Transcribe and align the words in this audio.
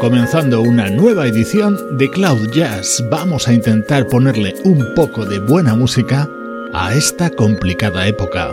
Comenzando 0.00 0.62
una 0.62 0.88
nueva 0.88 1.26
edición 1.26 1.98
de 1.98 2.08
Cloud 2.08 2.52
Jazz, 2.52 3.04
vamos 3.10 3.46
a 3.46 3.52
intentar 3.52 4.06
ponerle 4.06 4.54
un 4.64 4.94
poco 4.94 5.26
de 5.26 5.38
buena 5.40 5.74
música 5.74 6.26
a 6.72 6.94
esta 6.94 7.28
complicada 7.28 8.06
época. 8.06 8.48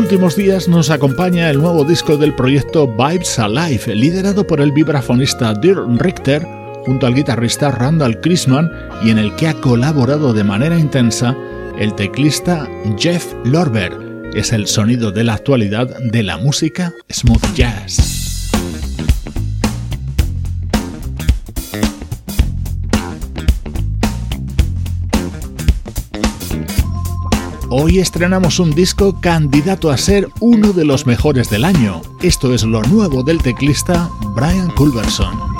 Últimos 0.00 0.36
días 0.36 0.68
nos 0.68 0.90
acompaña 0.90 1.50
el 1.50 1.58
nuevo 1.58 1.84
disco 1.84 2.16
del 2.16 2.34
proyecto 2.34 2.86
Vibes 2.86 3.38
Alive, 3.38 3.94
liderado 3.94 4.46
por 4.46 4.60
el 4.60 4.72
vibrafonista 4.72 5.54
Dirk 5.54 5.86
Richter 5.98 6.46
junto 6.84 7.06
al 7.06 7.14
guitarrista 7.14 7.70
Randall 7.70 8.20
Chrisman 8.20 8.70
y 9.04 9.10
en 9.10 9.18
el 9.18 9.34
que 9.36 9.48
ha 9.48 9.54
colaborado 9.54 10.32
de 10.32 10.44
manera 10.44 10.78
intensa 10.78 11.36
el 11.78 11.94
teclista 11.94 12.68
Jeff 12.98 13.32
Lorber. 13.44 13.92
Es 14.34 14.52
el 14.52 14.66
sonido 14.66 15.12
de 15.12 15.24
la 15.24 15.34
actualidad 15.34 15.88
de 15.98 16.22
la 16.22 16.36
música 16.36 16.92
smooth 17.10 17.54
jazz. 17.54 18.05
Hoy 27.86 28.00
estrenamos 28.00 28.58
un 28.58 28.72
disco 28.72 29.20
candidato 29.20 29.92
a 29.92 29.96
ser 29.96 30.28
uno 30.40 30.72
de 30.72 30.84
los 30.84 31.06
mejores 31.06 31.50
del 31.50 31.64
año. 31.64 32.02
Esto 32.20 32.52
es 32.52 32.64
lo 32.64 32.82
nuevo 32.82 33.22
del 33.22 33.40
teclista 33.40 34.10
Brian 34.34 34.72
Culberson. 34.74 35.55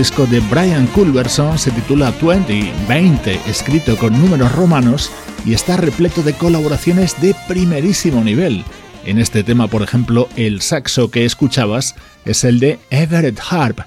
Disco 0.00 0.24
de 0.24 0.40
Brian 0.40 0.86
Culverson 0.86 1.58
se 1.58 1.70
titula 1.72 2.10
20, 2.22 2.72
20, 2.88 3.38
escrito 3.46 3.98
con 3.98 4.18
números 4.18 4.50
romanos 4.52 5.12
y 5.44 5.52
está 5.52 5.76
repleto 5.76 6.22
de 6.22 6.32
colaboraciones 6.32 7.20
de 7.20 7.36
primerísimo 7.46 8.24
nivel. 8.24 8.64
En 9.04 9.18
este 9.18 9.44
tema, 9.44 9.68
por 9.68 9.82
ejemplo, 9.82 10.26
el 10.36 10.62
saxo 10.62 11.10
que 11.10 11.26
escuchabas 11.26 11.96
es 12.24 12.44
el 12.44 12.60
de 12.60 12.78
Everett 12.88 13.38
Harp. 13.50 13.80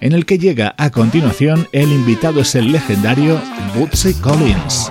en 0.00 0.12
el 0.12 0.24
que 0.24 0.38
llega 0.38 0.72
a 0.78 0.90
continuación 0.90 1.66
el 1.72 1.90
invitado 1.90 2.42
es 2.42 2.54
el 2.54 2.70
legendario 2.70 3.40
Bootsy 3.74 4.14
Collins. 4.14 4.88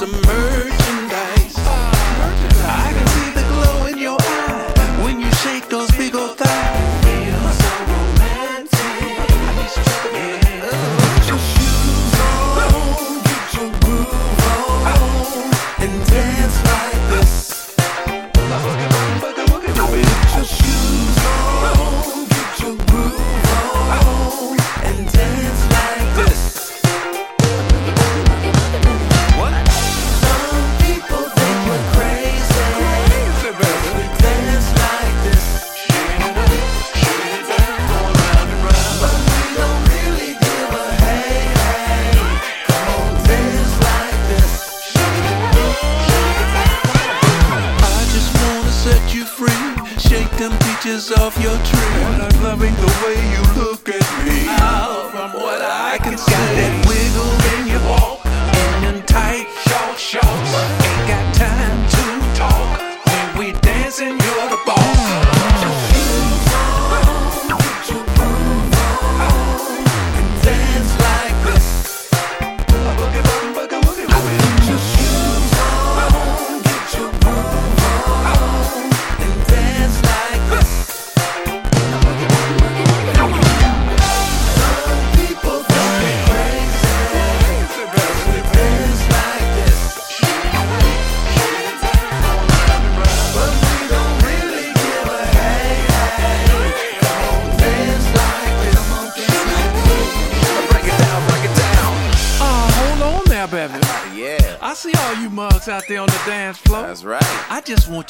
submerged. 0.00 0.49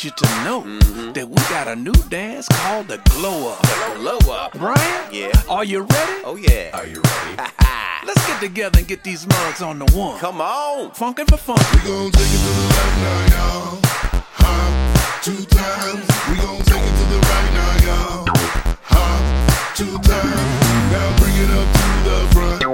You 0.04 0.10
to 0.16 0.26
know 0.42 0.62
mm-hmm. 0.62 1.12
that 1.12 1.28
we 1.28 1.36
got 1.50 1.68
a 1.68 1.76
new 1.76 1.92
dance 2.08 2.48
called 2.48 2.88
the 2.88 2.96
Glow 3.10 3.52
Up. 3.52 3.60
The 3.60 3.94
Glow 3.96 4.32
Up. 4.32 4.52
Brian? 4.52 5.12
Yeah. 5.12 5.32
Are 5.50 5.64
you 5.64 5.80
ready? 5.80 6.22
Oh, 6.24 6.36
yeah. 6.36 6.70
Are 6.72 6.86
you 6.86 7.02
ready? 7.02 7.52
Let's 8.06 8.26
get 8.26 8.40
together 8.40 8.78
and 8.78 8.88
get 8.88 9.04
these 9.04 9.26
mugs 9.26 9.60
on 9.60 9.80
the 9.80 9.84
one. 9.94 10.18
Come 10.18 10.40
on. 10.40 10.92
Funkin' 10.92 11.28
for 11.28 11.36
fun. 11.36 11.58
We 11.74 11.86
gon' 11.86 12.10
take 12.10 12.24
it 12.24 12.40
to 12.40 12.52
the 12.56 12.66
left 12.72 12.96
now, 13.04 13.20
y'all. 13.36 13.80
Hop 14.40 15.22
two 15.24 15.44
times. 15.44 16.06
We 16.30 16.36
gon' 16.40 16.64
take 16.64 16.80
it 16.80 16.94
to 16.96 17.04
the 17.12 17.20
right 17.20 17.52
now, 17.52 17.84
y'all. 17.84 18.24
Hop 18.96 19.76
two 19.76 19.98
times. 20.08 20.56
Now 20.88 21.16
bring 21.20 21.36
it 21.36 21.50
up 21.52 21.68
to 21.76 21.88
the 22.08 22.16
front. 22.32 22.69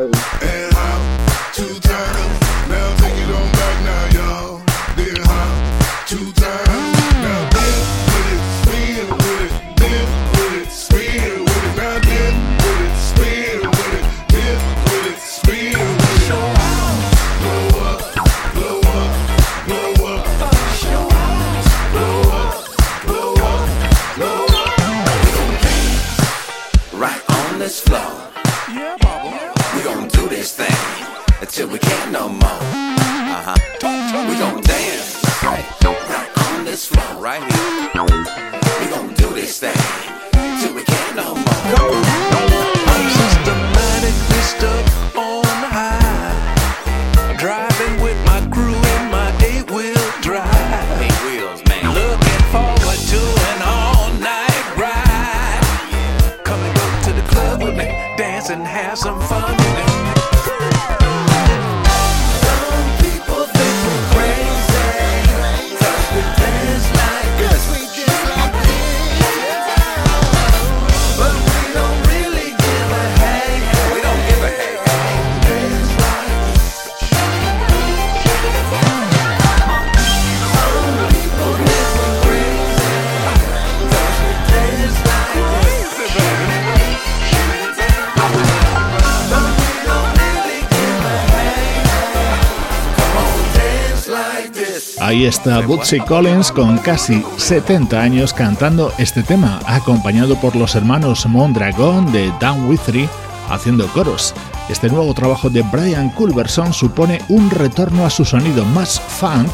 Ahí 95.17 95.25
está 95.25 95.61
Bootsy 95.61 95.99
Collins 96.01 96.53
con 96.53 96.77
casi 96.77 97.25
70 97.39 97.99
años 97.99 98.35
cantando 98.35 98.93
este 98.99 99.23
tema, 99.23 99.61
acompañado 99.65 100.39
por 100.39 100.55
los 100.55 100.75
hermanos 100.75 101.25
Mondragon 101.25 102.13
de 102.13 102.31
Dan 102.39 102.69
Withry 102.69 103.09
haciendo 103.49 103.87
coros. 103.95 104.35
Este 104.69 104.91
nuevo 104.91 105.15
trabajo 105.15 105.49
de 105.49 105.63
Brian 105.63 106.11
Culberson 106.11 106.75
supone 106.75 107.23
un 107.31 107.49
retorno 107.49 108.05
a 108.05 108.11
su 108.11 108.27
sonido 108.27 108.63
más 108.67 109.01
funk 109.01 109.49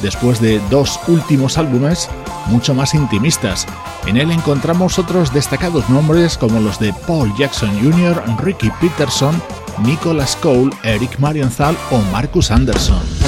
después 0.00 0.40
de 0.40 0.62
dos 0.70 0.98
últimos 1.08 1.58
álbumes 1.58 2.08
mucho 2.46 2.72
más 2.72 2.94
intimistas. 2.94 3.66
En 4.06 4.16
él 4.16 4.30
encontramos 4.30 4.98
otros 4.98 5.30
destacados 5.34 5.90
nombres 5.90 6.38
como 6.38 6.58
los 6.58 6.78
de 6.78 6.94
Paul 7.06 7.30
Jackson 7.36 7.70
Jr., 7.82 8.22
Ricky 8.42 8.70
Peterson, 8.80 9.42
Nicholas 9.84 10.36
Cole, 10.36 10.74
Eric 10.84 11.18
Marienthal 11.18 11.76
o 11.90 11.98
Marcus 12.10 12.50
Anderson. 12.50 13.21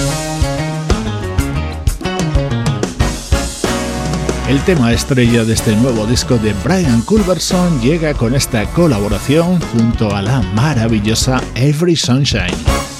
El 4.49 4.63
tema 4.65 4.93
estrella 4.93 5.43
de 5.43 5.55
este 5.55 5.75
nuevo 5.75 6.07
disco 6.07 6.37
de 6.37 6.53
Brian 6.63 7.01
Culberson 7.01 7.81
llega 7.81 8.13
con 8.13 8.35
esta 8.35 8.67
colaboración 8.67 9.59
junto 9.73 10.15
a 10.15 10.21
la 10.21 10.43
maravillosa 10.55 11.43
Every 11.55 11.97
Sunshine. 11.97 12.94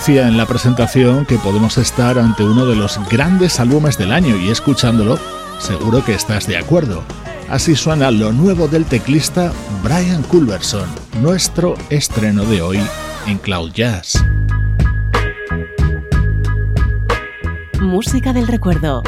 Decía 0.00 0.28
en 0.28 0.38
la 0.38 0.46
presentación 0.46 1.26
que 1.26 1.36
podemos 1.36 1.76
estar 1.76 2.18
ante 2.18 2.42
uno 2.42 2.64
de 2.64 2.74
los 2.74 2.98
grandes 3.10 3.60
álbumes 3.60 3.98
del 3.98 4.12
año 4.12 4.34
y 4.34 4.48
escuchándolo, 4.48 5.18
seguro 5.58 6.02
que 6.02 6.14
estás 6.14 6.46
de 6.46 6.56
acuerdo. 6.56 7.04
Así 7.50 7.76
suena 7.76 8.10
lo 8.10 8.32
nuevo 8.32 8.66
del 8.66 8.86
teclista 8.86 9.52
Brian 9.84 10.22
Culverson, 10.22 10.88
nuestro 11.20 11.74
estreno 11.90 12.46
de 12.46 12.62
hoy 12.62 12.80
en 13.26 13.36
Cloud 13.36 13.72
Jazz. 13.72 14.24
Música 17.78 18.32
del 18.32 18.46
recuerdo, 18.46 19.02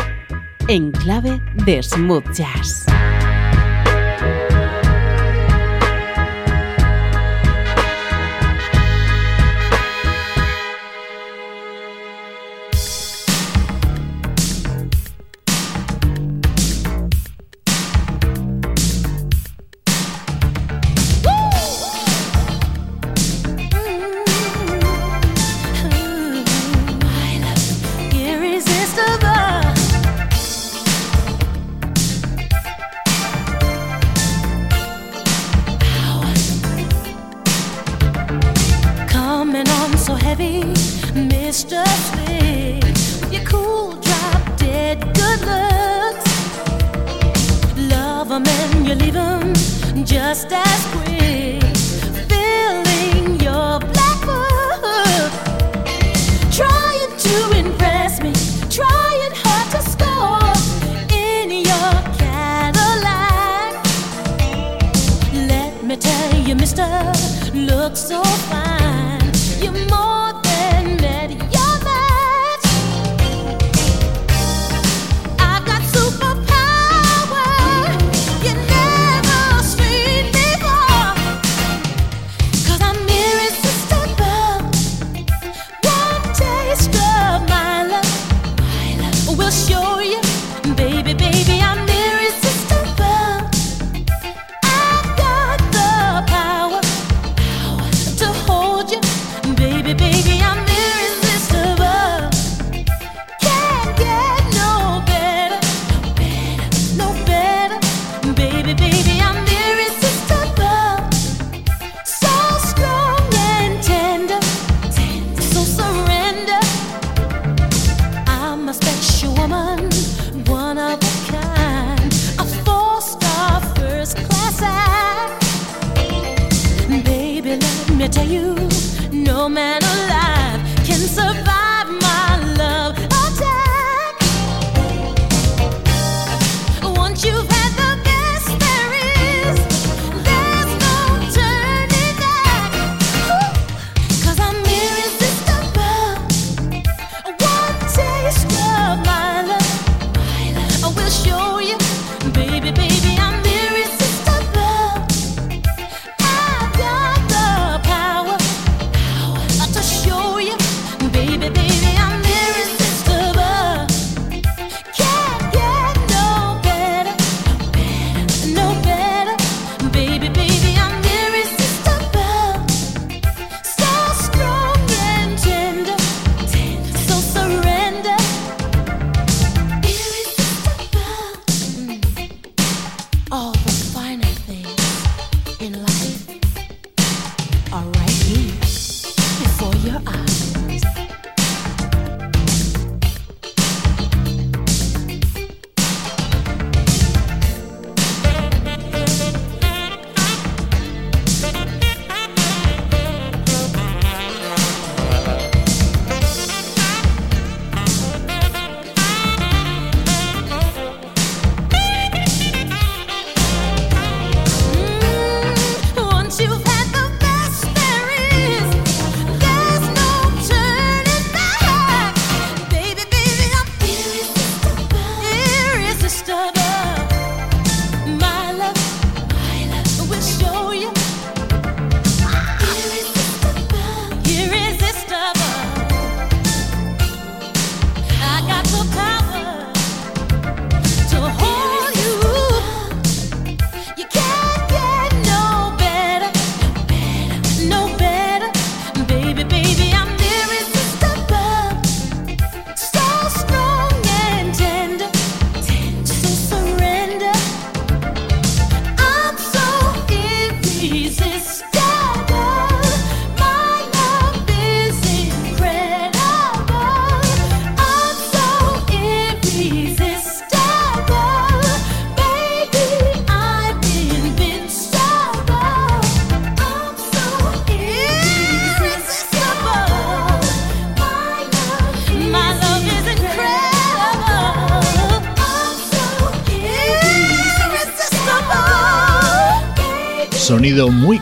en 0.69 0.93
clave 0.93 1.41
de 1.65 1.83
smooth 1.83 2.31
jazz. 2.35 2.85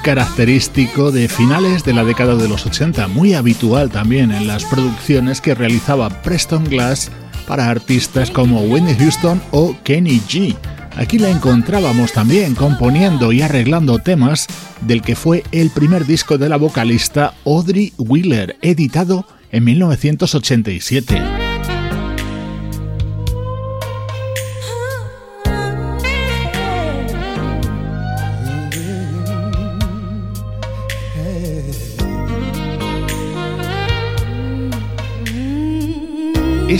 característico 0.02 1.12
de 1.12 1.28
finales 1.28 1.84
de 1.84 1.92
la 1.92 2.04
década 2.04 2.36
de 2.36 2.48
los 2.48 2.66
80, 2.66 3.08
muy 3.08 3.34
habitual 3.34 3.90
también 3.90 4.32
en 4.32 4.46
las 4.46 4.64
producciones 4.64 5.40
que 5.40 5.54
realizaba 5.54 6.08
Preston 6.22 6.64
Glass 6.64 7.10
para 7.46 7.68
artistas 7.68 8.30
como 8.30 8.60
Whitney 8.62 8.96
Houston 8.96 9.40
o 9.50 9.76
Kenny 9.84 10.20
G. 10.20 10.56
Aquí 10.96 11.18
la 11.18 11.30
encontrábamos 11.30 12.12
también 12.12 12.54
componiendo 12.54 13.32
y 13.32 13.42
arreglando 13.42 13.98
temas 13.98 14.46
del 14.80 15.02
que 15.02 15.16
fue 15.16 15.44
el 15.52 15.70
primer 15.70 16.06
disco 16.06 16.38
de 16.38 16.48
la 16.48 16.56
vocalista 16.56 17.34
Audrey 17.44 17.92
Wheeler, 17.96 18.56
editado 18.62 19.26
en 19.50 19.64
1987. 19.64 21.39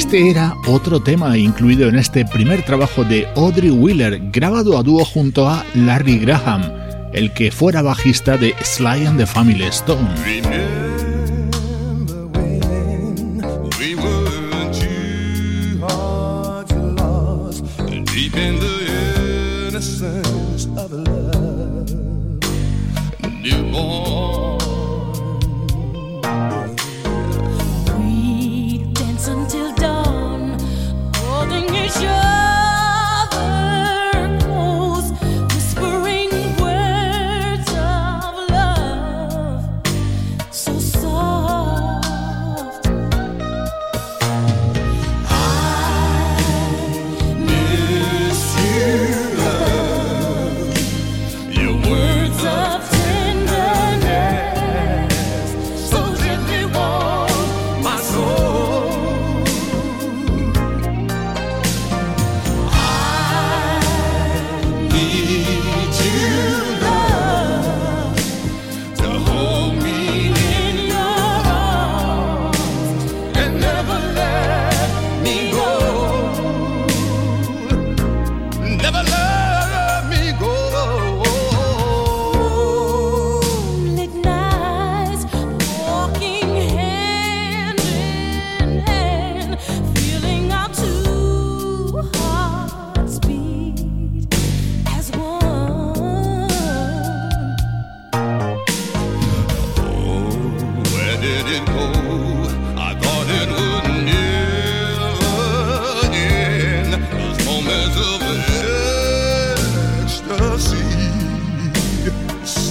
Este 0.01 0.31
era 0.31 0.57
otro 0.67 0.99
tema 0.99 1.37
incluido 1.37 1.87
en 1.87 1.97
este 1.97 2.25
primer 2.25 2.65
trabajo 2.65 3.05
de 3.05 3.29
Audrey 3.37 3.69
Wheeler, 3.69 4.19
grabado 4.33 4.79
a 4.79 4.83
dúo 4.83 5.05
junto 5.05 5.47
a 5.47 5.63
Larry 5.75 6.19
Graham, 6.19 6.63
el 7.13 7.35
que 7.35 7.51
fuera 7.51 7.83
bajista 7.83 8.39
de 8.39 8.55
Sly 8.63 9.05
and 9.05 9.19
the 9.19 9.27
Family 9.27 9.65
Stone. 9.65 10.09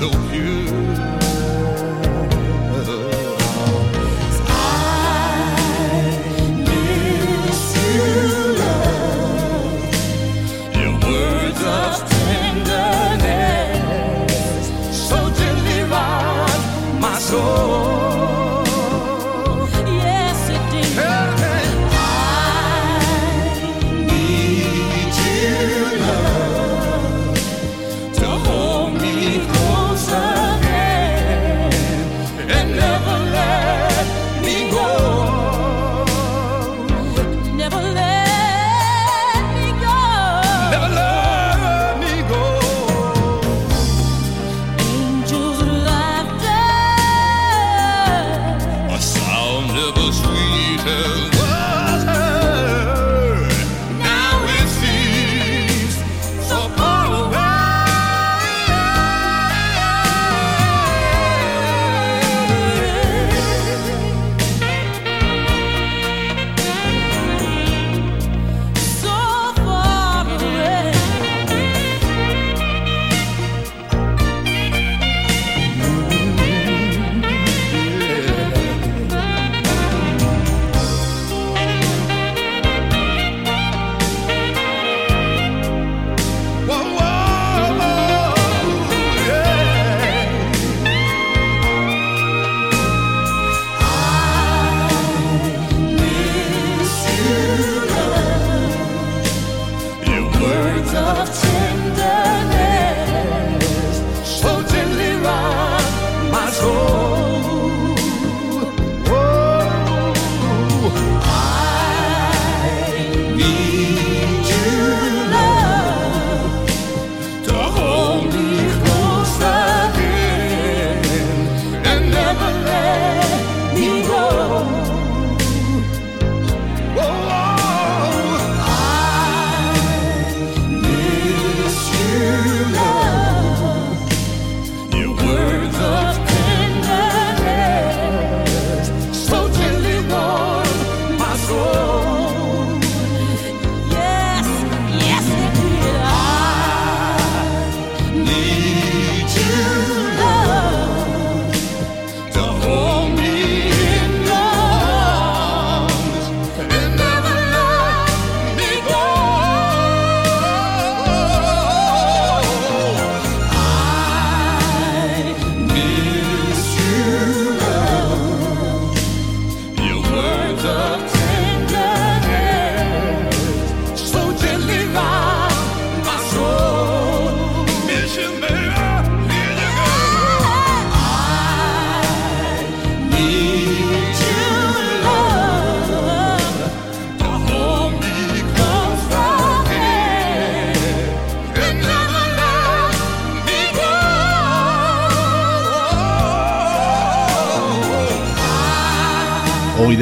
Hoy 0.01 0.58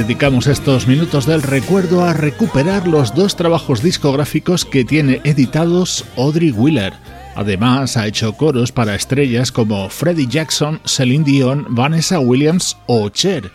dedicamos 0.07 0.47
estos 0.47 0.87
minutos 0.87 1.25
del 1.25 1.43
recuerdo 1.43 2.05
a 2.05 2.13
recuperar 2.13 2.87
los 2.87 3.13
dos 3.13 3.35
trabajos 3.35 3.83
discográficos 3.83 4.63
que 4.63 4.85
tiene 4.85 5.19
editados 5.25 6.05
Audrey 6.15 6.51
Wheeler. 6.51 6.93
Además, 7.35 7.97
ha 7.97 8.07
hecho 8.07 8.31
coros 8.31 8.71
para 8.71 8.95
estrellas 8.95 9.51
como 9.51 9.89
Freddie 9.89 10.27
Jackson, 10.27 10.79
Celine 10.85 11.25
Dion, 11.25 11.65
Vanessa 11.71 12.21
Williams 12.21 12.77
o 12.87 13.09
Cher, 13.09 13.51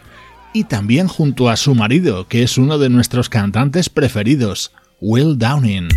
y 0.52 0.64
también 0.64 1.08
junto 1.08 1.48
a 1.48 1.56
su 1.56 1.74
marido, 1.74 2.28
que 2.28 2.42
es 2.42 2.58
uno 2.58 2.76
de 2.76 2.90
nuestros 2.90 3.30
cantantes 3.30 3.88
preferidos, 3.88 4.72
Will 5.00 5.38
Downing. 5.38 5.88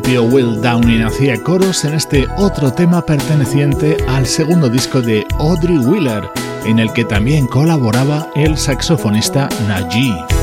Propio 0.00 0.24
Will 0.24 0.60
Downing 0.60 1.04
hacía 1.04 1.42
coros 1.42 1.86
en 1.86 1.94
este 1.94 2.26
otro 2.36 2.70
tema 2.70 3.00
perteneciente 3.00 3.96
al 4.08 4.26
segundo 4.26 4.68
disco 4.68 5.00
de 5.00 5.26
Audrey 5.38 5.78
Wheeler, 5.78 6.28
en 6.66 6.78
el 6.78 6.92
que 6.92 7.06
también 7.06 7.46
colaboraba 7.46 8.28
el 8.34 8.58
saxofonista 8.58 9.48
Najee. 9.66 10.35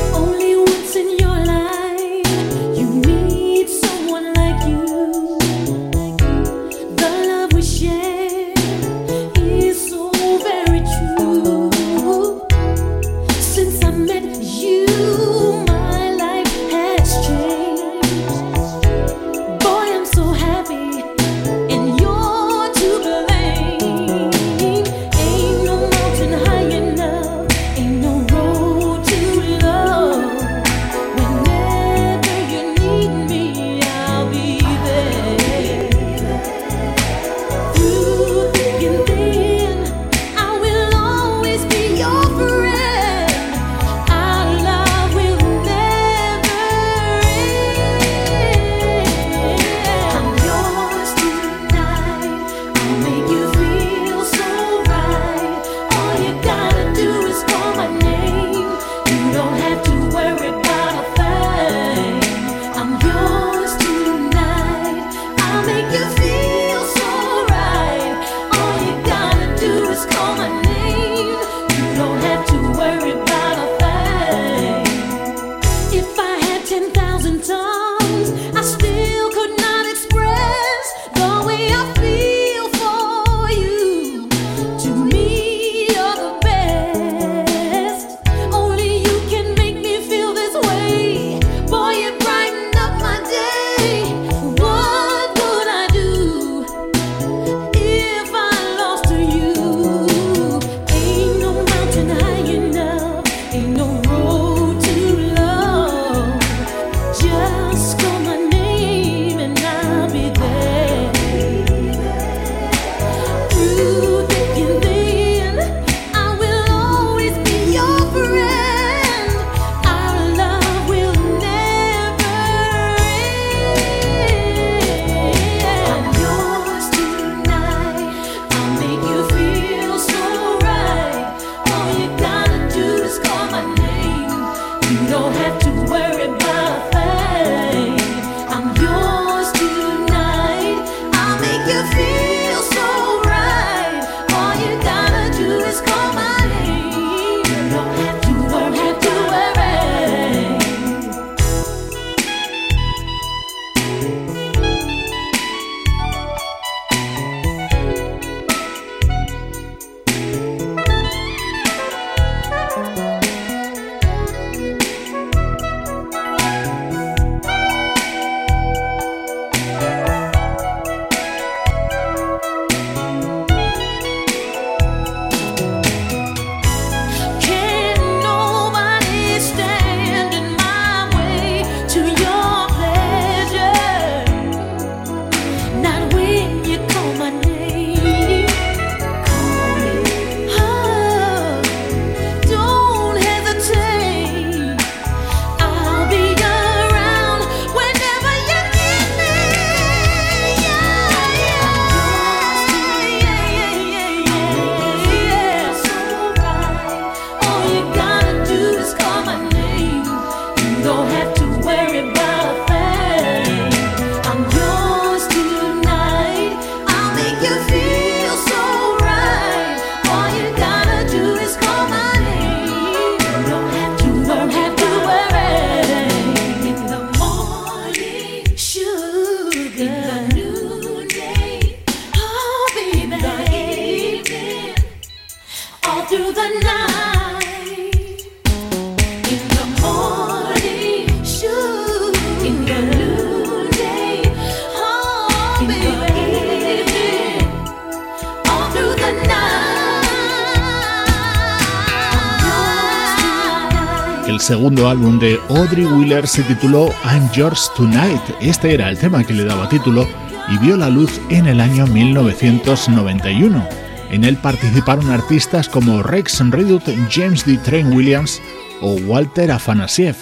Audrey 255.56 255.84
Wheeler 255.84 256.26
se 256.26 256.42
tituló 256.42 256.92
I'm 257.04 257.30
Yours 257.32 257.70
Tonight. 257.76 258.22
Este 258.40 258.74
era 258.74 258.90
el 258.90 258.98
tema 258.98 259.22
que 259.22 259.32
le 259.32 259.44
daba 259.44 259.68
título 259.68 260.08
y 260.48 260.58
vio 260.58 260.76
la 260.76 260.90
luz 260.90 261.20
en 261.30 261.46
el 261.46 261.60
año 261.60 261.86
1991. 261.86 263.64
En 264.10 264.24
él 264.24 264.36
participaron 264.36 265.10
artistas 265.10 265.68
como 265.68 266.02
Rex 266.02 266.40
Redut, 266.50 266.82
James 267.08 267.46
D. 267.46 267.58
Train 267.58 267.92
Williams 267.92 268.42
o 268.80 268.94
Walter 268.94 269.52
Afanasiev. 269.52 270.16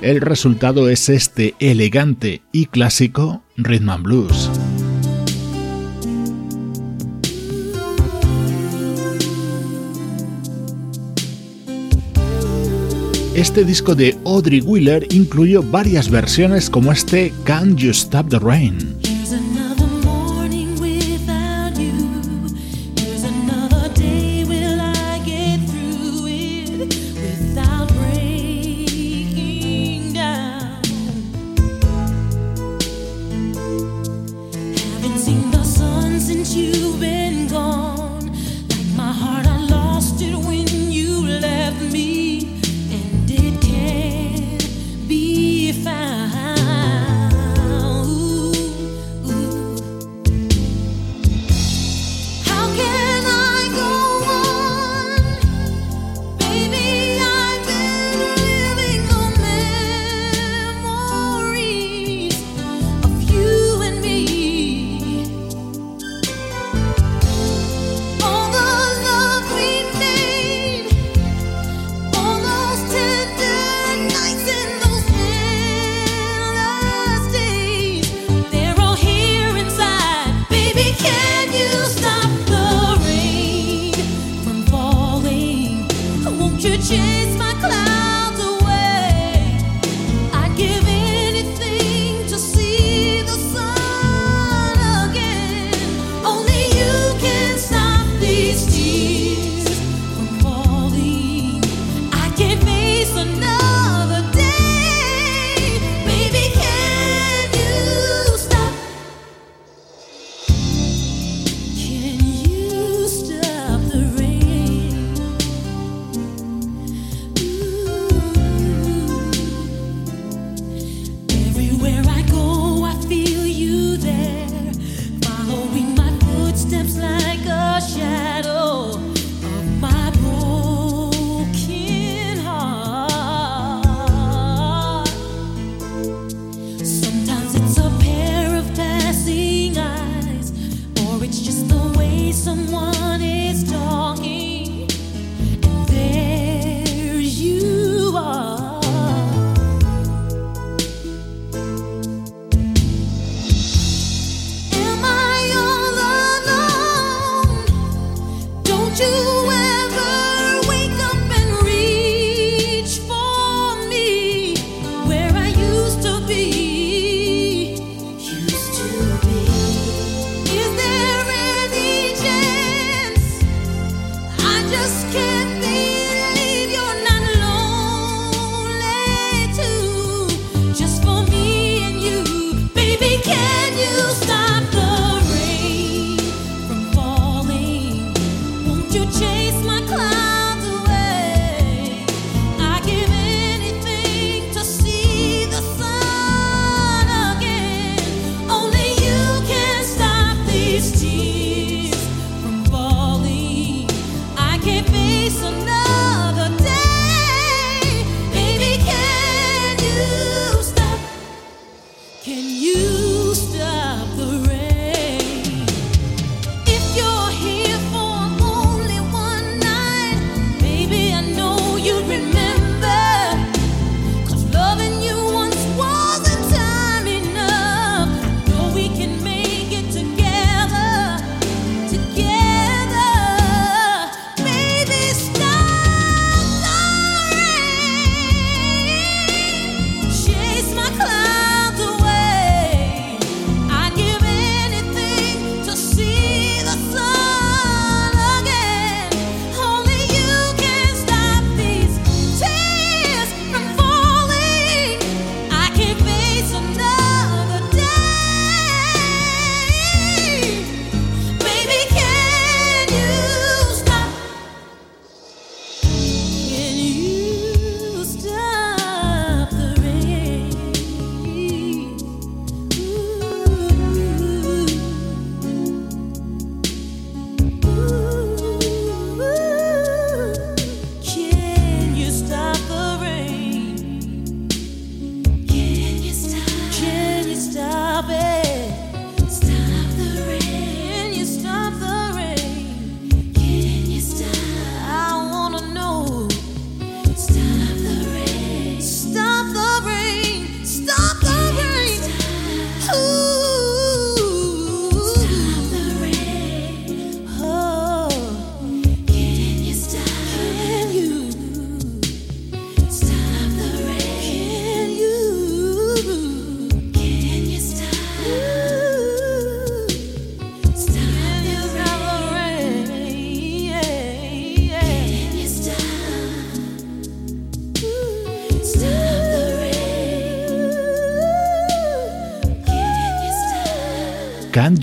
El 0.00 0.22
resultado 0.22 0.88
es 0.88 1.10
este 1.10 1.54
elegante 1.58 2.40
y 2.50 2.66
clásico 2.66 3.42
Rhythm 3.56 3.90
and 3.90 4.04
Blues. 4.04 4.50
Este 13.38 13.64
disco 13.64 13.94
de 13.94 14.18
Audrey 14.24 14.60
Wheeler 14.60 15.06
incluyó 15.14 15.62
varias 15.62 16.10
versiones 16.10 16.68
como 16.68 16.90
este 16.90 17.32
Can't 17.44 17.78
You 17.78 17.90
Stop 17.90 18.30
the 18.30 18.40
Rain. 18.40 18.97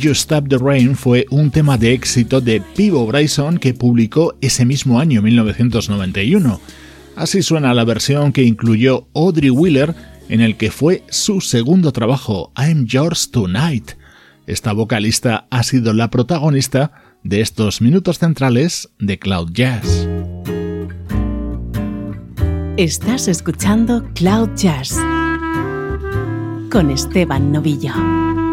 You 0.05 0.11
Stop 0.11 0.49
the 0.49 0.59
Rain 0.59 0.95
fue 0.95 1.25
un 1.31 1.49
tema 1.49 1.79
de 1.79 1.91
éxito 1.91 2.39
de 2.39 2.61
Pivo 2.61 3.07
Bryson 3.07 3.57
que 3.57 3.73
publicó 3.73 4.35
ese 4.39 4.63
mismo 4.63 4.99
año, 4.99 5.23
1991. 5.23 6.61
Así 7.15 7.41
suena 7.41 7.73
la 7.73 7.85
versión 7.85 8.31
que 8.31 8.43
incluyó 8.43 9.07
Audrey 9.15 9.49
Wheeler, 9.49 9.95
en 10.29 10.41
el 10.41 10.57
que 10.57 10.69
fue 10.69 11.03
su 11.09 11.41
segundo 11.41 11.91
trabajo, 11.91 12.51
I'm 12.55 12.85
Yours 12.85 13.31
Tonight. 13.31 13.93
Esta 14.45 14.73
vocalista 14.73 15.47
ha 15.49 15.63
sido 15.63 15.91
la 15.91 16.11
protagonista 16.11 16.91
de 17.23 17.41
estos 17.41 17.81
minutos 17.81 18.19
centrales 18.19 18.89
de 18.99 19.17
Cloud 19.17 19.53
Jazz. 19.53 20.07
Estás 22.77 23.27
escuchando 23.27 24.07
Cloud 24.13 24.49
Jazz 24.55 24.99
con 26.69 26.91
Esteban 26.91 27.51
Novillo. 27.51 28.44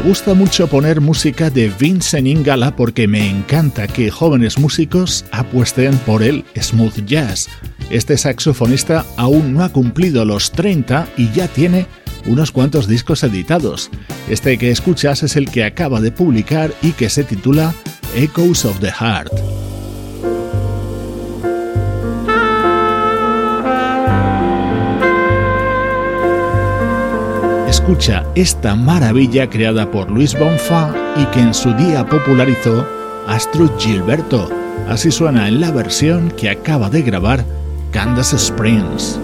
Me 0.00 0.06
gusta 0.06 0.32
mucho 0.32 0.66
poner 0.66 1.02
música 1.02 1.50
de 1.50 1.68
Vincent 1.68 2.26
Ingala 2.26 2.74
porque 2.74 3.06
me 3.06 3.28
encanta 3.28 3.86
que 3.86 4.10
jóvenes 4.10 4.58
músicos 4.58 5.26
apuesten 5.30 5.94
por 5.98 6.22
el 6.22 6.42
smooth 6.58 7.04
jazz. 7.04 7.50
Este 7.90 8.16
saxofonista 8.16 9.04
aún 9.18 9.52
no 9.52 9.62
ha 9.62 9.68
cumplido 9.68 10.24
los 10.24 10.52
30 10.52 11.06
y 11.18 11.30
ya 11.32 11.48
tiene 11.48 11.86
unos 12.24 12.50
cuantos 12.50 12.88
discos 12.88 13.22
editados. 13.24 13.90
Este 14.30 14.56
que 14.56 14.70
escuchas 14.70 15.22
es 15.22 15.36
el 15.36 15.50
que 15.50 15.64
acaba 15.64 16.00
de 16.00 16.12
publicar 16.12 16.72
y 16.80 16.92
que 16.92 17.10
se 17.10 17.22
titula 17.22 17.74
Echoes 18.14 18.64
of 18.64 18.80
the 18.80 18.90
Heart. 18.90 19.59
Escucha 27.80 28.26
esta 28.34 28.74
maravilla 28.74 29.48
creada 29.48 29.90
por 29.90 30.10
Luis 30.10 30.38
Bonfa 30.38 30.92
y 31.16 31.24
que 31.26 31.40
en 31.40 31.54
su 31.54 31.72
día 31.72 32.06
popularizó 32.06 32.86
Astrud 33.26 33.70
Gilberto. 33.78 34.50
Así 34.86 35.10
suena 35.10 35.48
en 35.48 35.62
la 35.62 35.70
versión 35.70 36.30
que 36.32 36.50
acaba 36.50 36.90
de 36.90 37.00
grabar 37.00 37.42
Candace 37.90 38.36
Springs. 38.36 39.18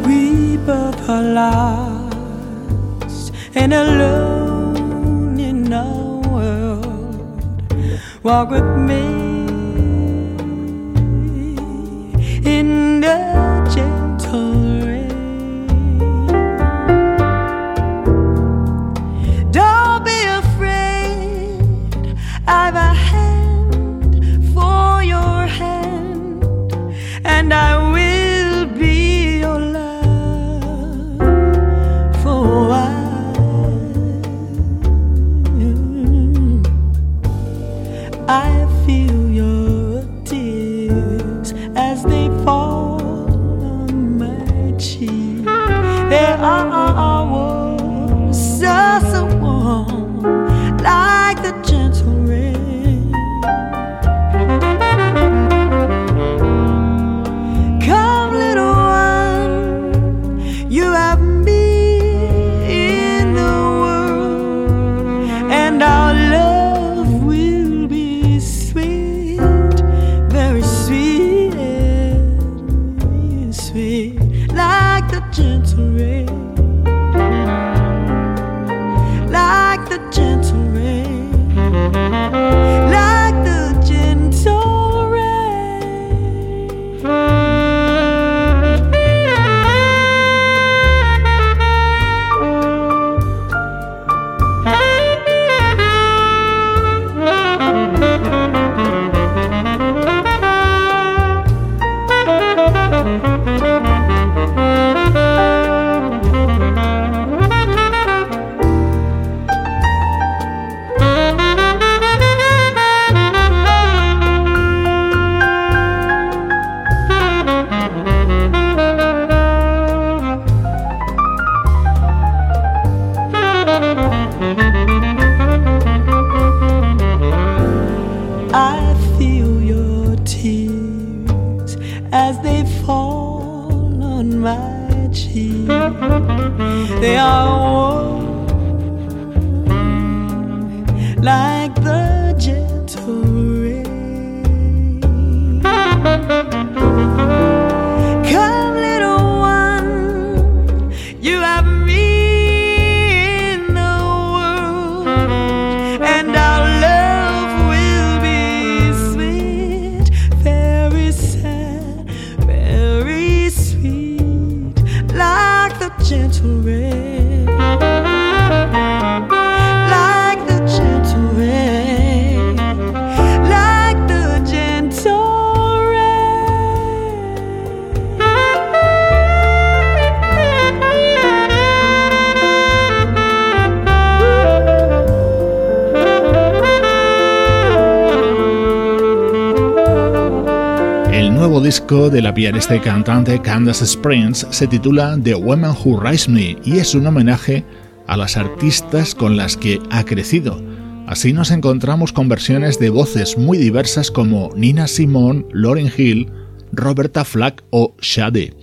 Nuevo 191.48 191.64
disco 191.64 192.10
de 192.10 192.22
la 192.22 192.34
pianista 192.34 192.74
y 192.74 192.80
cantante 192.80 193.40
Candace 193.40 193.84
Springs 193.84 194.48
se 194.50 194.66
titula 194.66 195.16
The 195.22 195.36
Woman 195.36 195.76
Who 195.76 196.00
Raised 196.00 196.28
Me 196.28 196.56
y 196.64 196.78
es 196.78 196.92
un 196.96 197.06
homenaje 197.06 197.64
a 198.08 198.16
las 198.16 198.36
artistas 198.36 199.14
con 199.14 199.36
las 199.36 199.56
que 199.56 199.78
ha 199.90 200.04
crecido. 200.04 200.60
Así 201.06 201.32
nos 201.32 201.52
encontramos 201.52 202.12
con 202.12 202.28
versiones 202.28 202.80
de 202.80 202.90
voces 202.90 203.38
muy 203.38 203.58
diversas 203.58 204.10
como 204.10 204.50
Nina 204.56 204.88
Simone, 204.88 205.46
Lauryn 205.52 205.92
Hill, 205.96 206.32
Roberta 206.72 207.24
Flack 207.24 207.62
o 207.70 207.94
Shade. 208.00 208.56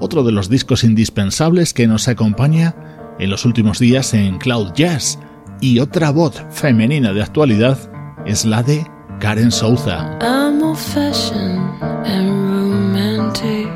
Otro 0.00 0.24
de 0.24 0.32
los 0.32 0.48
discos 0.48 0.84
indispensables 0.84 1.74
que 1.74 1.86
nos 1.86 2.08
acompaña 2.08 2.74
en 3.18 3.28
los 3.28 3.44
últimos 3.44 3.78
días 3.78 4.14
en 4.14 4.38
Cloud 4.38 4.72
Jazz. 4.74 5.18
Y 5.60 5.80
otra 5.80 6.10
voz 6.10 6.42
femenina 6.48 7.12
de 7.12 7.22
actualidad 7.22 7.76
es 8.24 8.46
la 8.46 8.62
de 8.62 8.86
Karen 9.20 9.52
Souza. 9.52 10.51
Old 10.72 10.80
fashioned 10.80 11.82
and 12.14 12.30
romantic. 12.50 13.68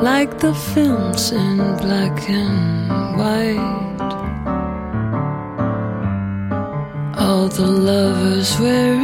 Like 0.00 0.38
the 0.38 0.54
films 0.54 1.32
in 1.32 1.56
black 1.78 2.30
and 2.30 3.18
white. 3.18 4.10
All 7.18 7.48
the 7.48 7.66
lovers 7.66 8.60
we're. 8.60 8.96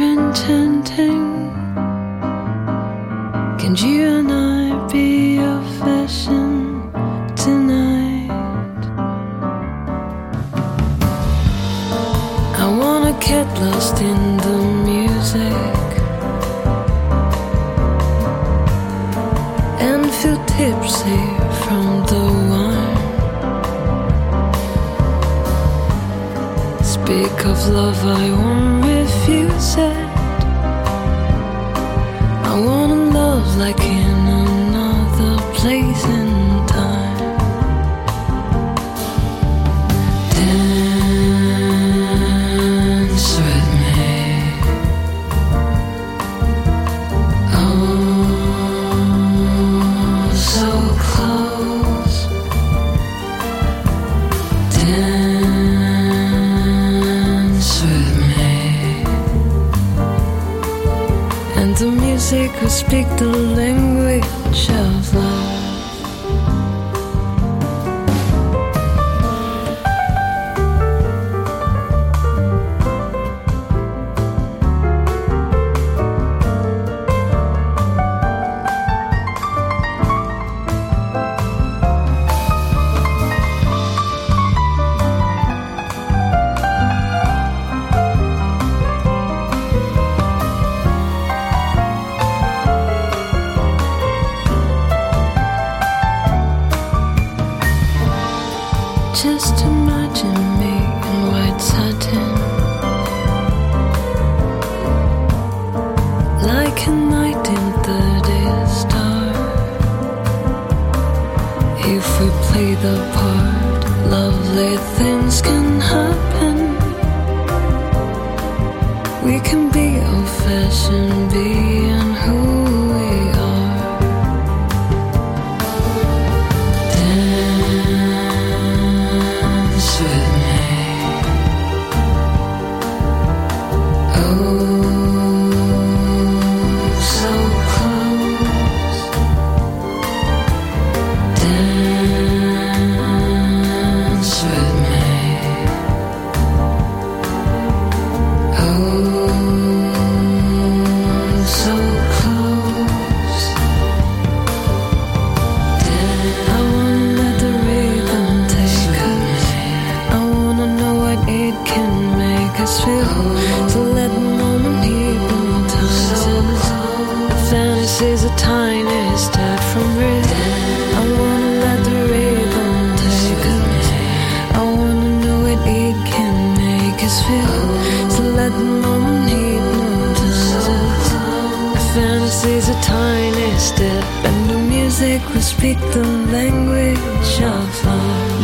Can 3.75 3.75
you 3.77 4.03
and 4.03 4.31
I 4.31 4.87
be 4.91 5.39
of 5.39 5.65
fashion 5.79 6.91
tonight? 7.35 8.02
Get 13.33 13.49
lost 13.61 13.97
in 14.11 14.21
the 14.45 14.57
music 14.89 15.89
and 19.87 20.03
feel 20.19 20.39
tipsy 20.55 21.23
from 21.61 21.85
the 22.11 22.23
wine. 22.49 22.99
Speak 26.95 27.37
of 27.51 27.59
love, 27.77 28.01
I 28.21 28.25
won't 28.41 28.79
refuse 28.93 29.71
it. 29.91 30.09
I 32.51 32.53
wanna 32.67 33.01
love 33.19 33.47
like 33.63 33.81
in 33.99 34.19
another 34.45 35.33
place 35.57 36.03
the 61.83 61.91
music 61.91 62.49
will 62.61 62.69
speak 62.69 63.05
the 63.17 63.27
language 63.27 64.69
of 64.69 65.13
love. 65.13 65.62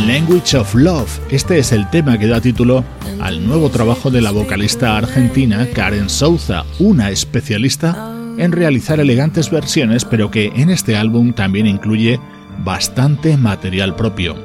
Language 0.06 0.56
of 0.56 0.74
love. 0.76 1.20
Este 1.30 1.60
es 1.60 1.72
el 1.72 1.90
tema 1.90 2.18
que 2.18 2.28
da 2.28 2.42
título 2.42 2.84
al 3.20 3.46
nuevo 3.46 3.70
trabajo 3.70 4.10
de 4.12 4.22
la 4.22 4.32
vocalista 4.32 4.98
argentina 4.98 5.68
Karen 5.74 6.10
Souza, 6.10 6.66
una 6.80 7.10
especialista 7.10 8.19
en 8.40 8.52
realizar 8.52 9.00
elegantes 9.00 9.52
versiones, 9.52 10.06
pero 10.06 10.32
que 10.32 10.48
en 10.56 10.70
este 10.70 10.96
álbum 10.96 11.34
también 11.34 11.68
incluye 11.68 12.20
bastante 12.64 13.38
material 13.38 13.96
propio. 13.96 14.36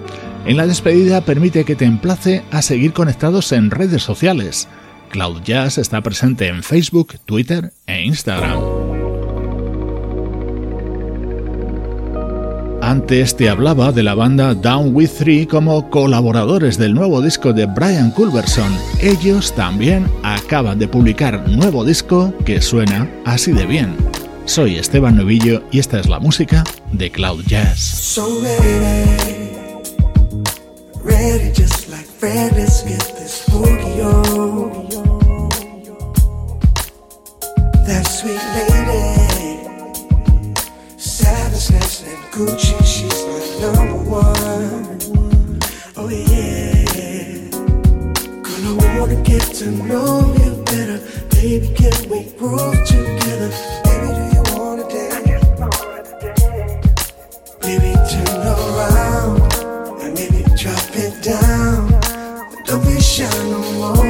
En 0.46 0.56
la 0.56 0.66
despedida 0.66 1.22
permite 1.22 1.64
que 1.64 1.76
te 1.76 1.86
emplace 1.86 2.42
a 2.50 2.60
seguir 2.60 2.92
conectados 2.92 3.52
en 3.52 3.70
redes 3.70 4.02
sociales. 4.02 4.68
Cloud 5.08 5.42
Jazz 5.42 5.78
está 5.78 6.02
presente 6.02 6.48
en 6.48 6.62
Facebook, 6.62 7.14
Twitter 7.24 7.72
e 7.86 8.02
Instagram. 8.02 8.83
Antes 12.94 13.36
te 13.36 13.48
hablaba 13.48 13.90
de 13.90 14.04
la 14.04 14.14
banda 14.14 14.54
Down 14.54 14.94
With 14.94 15.10
Three 15.18 15.48
como 15.48 15.90
colaboradores 15.90 16.78
del 16.78 16.94
nuevo 16.94 17.20
disco 17.20 17.52
de 17.52 17.66
Brian 17.66 18.12
Culberson. 18.12 18.72
Ellos 19.00 19.52
también 19.52 20.08
acaban 20.22 20.78
de 20.78 20.86
publicar 20.86 21.48
nuevo 21.48 21.84
disco 21.84 22.32
que 22.44 22.62
suena 22.62 23.10
así 23.24 23.50
de 23.50 23.66
bien. 23.66 23.96
Soy 24.44 24.76
Esteban 24.76 25.16
Novillo 25.16 25.64
y 25.72 25.80
esta 25.80 25.98
es 25.98 26.08
la 26.08 26.20
música 26.20 26.62
de 26.92 27.10
Cloud 27.10 27.42
Jazz. 27.48 27.80
So 27.80 28.40
ready, 28.40 29.50
ready 31.02 31.52
just 31.52 31.88
like 31.90 32.06
get 32.20 32.54
this. 32.54 33.44
That 37.86 38.06
sweet 38.06 38.40
lady, 38.54 39.33
Savage 41.64 42.02
and 42.12 42.24
Gucci, 42.30 42.76
she's 42.84 43.20
my 43.24 43.40
number 43.62 43.96
one. 44.04 45.60
Oh 45.96 46.08
yeah, 46.10 47.48
gonna 48.42 48.74
wanna 48.98 49.16
get 49.22 49.42
to 49.60 49.70
know 49.70 50.34
you 50.44 50.62
better, 50.64 51.00
baby. 51.30 51.68
Can 51.74 52.10
we 52.10 52.24
groove 52.36 52.84
together? 52.84 53.48
Baby, 53.84 54.08
do 54.12 54.22
you 54.34 54.42
wanna 54.54 54.86
dance? 54.90 55.44
Baby, 57.62 57.92
turn 58.10 58.42
around 58.46 59.40
and 60.02 60.12
maybe 60.12 60.42
drop 60.60 60.90
it 60.92 61.14
down. 61.22 61.88
Don't 62.66 62.84
be 62.84 63.00
shy 63.00 63.24
no 63.48 63.58
more 63.72 64.03